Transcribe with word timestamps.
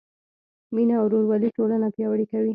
مینه 0.75 0.95
او 0.99 1.05
ورورولي 1.07 1.49
ټولنه 1.57 1.87
پیاوړې 1.95 2.25
کوي. 2.31 2.49